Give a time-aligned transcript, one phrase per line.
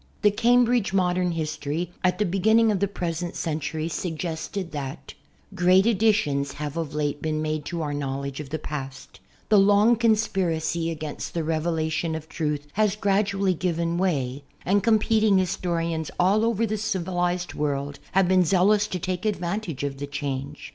[0.23, 5.13] The "Cambridge Modern History" at the beginning of the present century suggested that
[5.53, 9.19] Great additions have of late been made to our knowledge of the past;
[9.51, 16.09] tlw long conspiracy against the rezfclation of truth has gradually given 7i\]y, and competing historians
[16.19, 20.69] all over the civil ized world have been zealous to take advantage of the change.